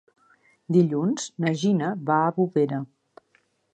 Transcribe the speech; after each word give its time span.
Dilluns 0.77 1.27
na 1.45 1.53
Gina 1.65 1.91
va 2.09 2.17
a 2.23 2.33
Bovera. 2.39 2.81